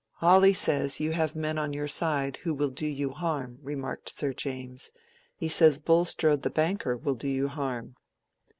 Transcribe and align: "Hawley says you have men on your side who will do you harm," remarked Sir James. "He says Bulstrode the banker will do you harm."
"Hawley 0.13 0.51
says 0.53 0.99
you 0.99 1.11
have 1.11 1.35
men 1.35 1.59
on 1.59 1.73
your 1.73 1.87
side 1.87 2.37
who 2.37 2.55
will 2.55 2.71
do 2.71 2.87
you 2.87 3.11
harm," 3.11 3.59
remarked 3.61 4.17
Sir 4.17 4.33
James. 4.33 4.91
"He 5.35 5.47
says 5.47 5.77
Bulstrode 5.77 6.41
the 6.41 6.49
banker 6.49 6.97
will 6.97 7.13
do 7.13 7.27
you 7.27 7.47
harm." 7.47 7.95